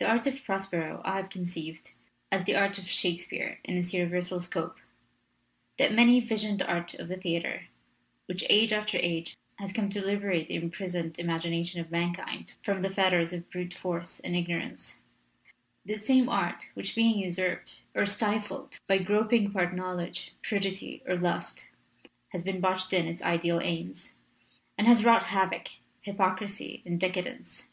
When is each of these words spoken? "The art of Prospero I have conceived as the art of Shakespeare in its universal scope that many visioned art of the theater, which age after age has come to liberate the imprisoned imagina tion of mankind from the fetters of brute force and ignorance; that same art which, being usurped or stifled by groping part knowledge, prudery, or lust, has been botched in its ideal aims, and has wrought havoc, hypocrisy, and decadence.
"The 0.00 0.04
art 0.08 0.26
of 0.26 0.42
Prospero 0.44 1.00
I 1.04 1.14
have 1.14 1.30
conceived 1.30 1.92
as 2.32 2.44
the 2.44 2.56
art 2.56 2.76
of 2.76 2.88
Shakespeare 2.88 3.60
in 3.62 3.76
its 3.78 3.94
universal 3.94 4.40
scope 4.40 4.78
that 5.78 5.94
many 5.94 6.18
visioned 6.18 6.60
art 6.60 6.94
of 6.94 7.06
the 7.06 7.16
theater, 7.16 7.66
which 8.26 8.42
age 8.50 8.72
after 8.72 8.98
age 9.00 9.36
has 9.58 9.72
come 9.72 9.90
to 9.90 10.04
liberate 10.04 10.48
the 10.48 10.56
imprisoned 10.56 11.18
imagina 11.18 11.64
tion 11.64 11.80
of 11.80 11.92
mankind 11.92 12.54
from 12.64 12.82
the 12.82 12.90
fetters 12.90 13.32
of 13.32 13.48
brute 13.48 13.72
force 13.72 14.18
and 14.18 14.34
ignorance; 14.34 15.02
that 15.86 16.04
same 16.04 16.28
art 16.28 16.70
which, 16.74 16.96
being 16.96 17.16
usurped 17.20 17.78
or 17.94 18.06
stifled 18.06 18.80
by 18.88 18.98
groping 18.98 19.52
part 19.52 19.72
knowledge, 19.72 20.32
prudery, 20.42 21.00
or 21.06 21.14
lust, 21.16 21.68
has 22.30 22.42
been 22.42 22.60
botched 22.60 22.92
in 22.92 23.06
its 23.06 23.22
ideal 23.22 23.60
aims, 23.62 24.14
and 24.76 24.88
has 24.88 25.04
wrought 25.04 25.26
havoc, 25.26 25.68
hypocrisy, 26.00 26.82
and 26.84 26.98
decadence. 26.98 27.68